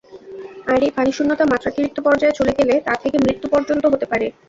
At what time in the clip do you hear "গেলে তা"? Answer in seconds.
2.59-2.93